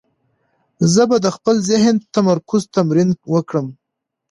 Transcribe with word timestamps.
زه 0.93 1.03
به 1.09 1.17
د 1.25 1.27
خپل 1.35 1.55
ذهني 1.69 2.05
تمرکز 2.15 2.61
تمرین 2.75 3.09
وکړم. 3.33 3.67